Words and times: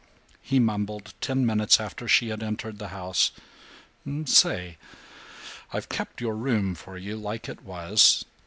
He 0.41 0.57
mumbled, 0.59 1.13
ten 1.21 1.45
minutes 1.45 1.79
after 1.79 2.07
she 2.07 2.29
had 2.29 2.41
entered 2.41 2.79
the 2.79 2.87
house, 2.87 3.29
"Say, 4.25 4.79
I've 5.71 5.89
kept 5.89 6.21
your 6.21 6.35
room 6.35 6.73
for 6.73 6.97
you 6.97 7.15
like 7.15 7.47
it 7.47 7.61
was. 7.63 8.25